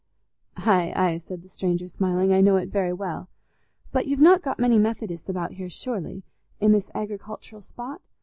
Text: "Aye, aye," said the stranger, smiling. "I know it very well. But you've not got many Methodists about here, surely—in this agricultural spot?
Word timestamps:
"Aye, 0.57 0.91
aye," 0.95 1.17
said 1.19 1.43
the 1.43 1.47
stranger, 1.49 1.87
smiling. 1.87 2.33
"I 2.33 2.41
know 2.41 2.55
it 2.57 2.69
very 2.69 2.91
well. 2.91 3.29
But 3.91 4.07
you've 4.07 4.19
not 4.19 4.41
got 4.41 4.57
many 4.57 4.79
Methodists 4.79 5.29
about 5.29 5.51
here, 5.51 5.69
surely—in 5.69 6.71
this 6.71 6.89
agricultural 6.95 7.61
spot? 7.61 8.01